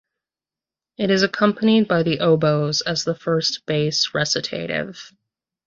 [0.97, 5.13] It is accompanied by the oboes as the first bass recitative.